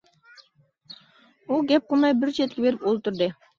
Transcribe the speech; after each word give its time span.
ئۇ 1.47 1.61
گەپ 1.73 1.87
قىلماي 1.93 2.17
بىر 2.25 2.35
چەتكە 2.41 2.67
بېرىپ 2.67 2.91
ئولتۇردى. 2.91 3.33